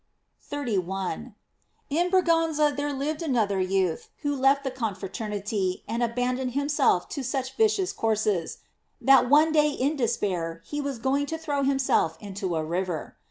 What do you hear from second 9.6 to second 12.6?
in de spair, he was going to throw himself into